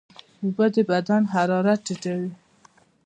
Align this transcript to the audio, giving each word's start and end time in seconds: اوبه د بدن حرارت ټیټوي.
اوبه 0.43 0.65
د 0.73 0.75
بدن 0.91 1.23
حرارت 1.33 1.79
ټیټوي. 1.85 2.31